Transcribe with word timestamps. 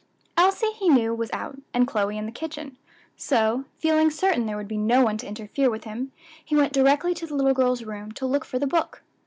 Elsie, 0.35 0.71
he 0.71 0.89
knew, 0.89 1.13
was 1.13 1.29
out, 1.31 1.59
and 1.75 1.85
Chloe 1.85 2.17
in 2.17 2.25
the 2.25 2.31
kitchen; 2.31 2.75
so, 3.15 3.65
feeling 3.77 4.09
certain 4.09 4.47
there 4.47 4.57
would 4.57 4.67
be 4.67 4.75
no 4.75 5.03
one 5.03 5.15
to 5.17 5.27
interfere 5.27 5.69
with 5.69 5.83
him, 5.83 6.11
he 6.43 6.55
went 6.55 6.73
directly 6.73 7.13
to 7.13 7.27
the 7.27 7.35
little 7.35 7.53
girl's 7.53 7.83
room 7.83 8.11
to 8.13 8.25
look 8.25 8.43
for 8.43 8.57
the 8.57 8.65
book. 8.65 9.03